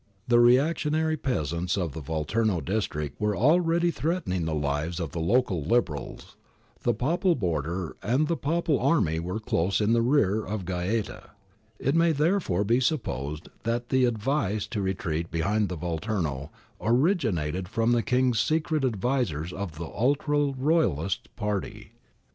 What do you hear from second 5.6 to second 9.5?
Liberals. The Papal border and the Papal army were